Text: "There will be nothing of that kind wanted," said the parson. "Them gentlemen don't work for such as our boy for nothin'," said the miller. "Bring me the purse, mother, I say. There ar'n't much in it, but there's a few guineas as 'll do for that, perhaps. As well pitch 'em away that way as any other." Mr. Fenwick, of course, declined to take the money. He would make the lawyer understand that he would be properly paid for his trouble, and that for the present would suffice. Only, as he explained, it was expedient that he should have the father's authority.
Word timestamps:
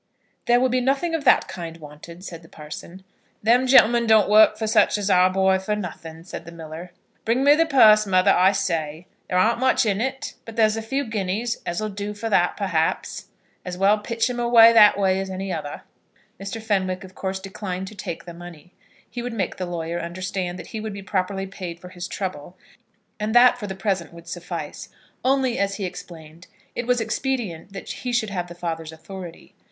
"There 0.47 0.59
will 0.59 0.69
be 0.69 0.81
nothing 0.81 1.13
of 1.13 1.25
that 1.25 1.47
kind 1.47 1.77
wanted," 1.77 2.25
said 2.25 2.41
the 2.41 2.49
parson. 2.49 3.03
"Them 3.43 3.67
gentlemen 3.67 4.07
don't 4.07 4.27
work 4.31 4.57
for 4.57 4.65
such 4.65 4.97
as 4.97 5.11
our 5.11 5.29
boy 5.29 5.59
for 5.59 5.75
nothin'," 5.75 6.23
said 6.23 6.43
the 6.43 6.51
miller. 6.51 6.91
"Bring 7.23 7.43
me 7.43 7.53
the 7.53 7.67
purse, 7.67 8.07
mother, 8.07 8.31
I 8.33 8.51
say. 8.51 9.05
There 9.29 9.37
ar'n't 9.37 9.59
much 9.59 9.85
in 9.85 10.01
it, 10.01 10.33
but 10.43 10.55
there's 10.55 10.75
a 10.75 10.81
few 10.81 11.05
guineas 11.05 11.61
as 11.67 11.79
'll 11.81 11.89
do 11.89 12.15
for 12.15 12.31
that, 12.31 12.57
perhaps. 12.57 13.27
As 13.63 13.77
well 13.77 13.99
pitch 13.99 14.27
'em 14.27 14.39
away 14.39 14.73
that 14.73 14.97
way 14.97 15.19
as 15.19 15.29
any 15.29 15.53
other." 15.53 15.83
Mr. 16.39 16.59
Fenwick, 16.59 17.03
of 17.03 17.13
course, 17.13 17.39
declined 17.39 17.85
to 17.89 17.93
take 17.95 18.25
the 18.25 18.33
money. 18.33 18.73
He 19.07 19.21
would 19.21 19.33
make 19.33 19.57
the 19.57 19.67
lawyer 19.67 19.99
understand 20.01 20.57
that 20.57 20.69
he 20.73 20.79
would 20.79 20.93
be 20.93 21.03
properly 21.03 21.45
paid 21.45 21.79
for 21.79 21.89
his 21.89 22.07
trouble, 22.07 22.57
and 23.19 23.35
that 23.35 23.59
for 23.59 23.67
the 23.67 23.75
present 23.75 24.13
would 24.13 24.27
suffice. 24.27 24.89
Only, 25.23 25.59
as 25.59 25.75
he 25.75 25.85
explained, 25.85 26.47
it 26.73 26.87
was 26.87 26.99
expedient 26.99 27.71
that 27.73 27.87
he 27.87 28.11
should 28.11 28.31
have 28.31 28.47
the 28.47 28.55
father's 28.55 28.91
authority. 28.91 29.53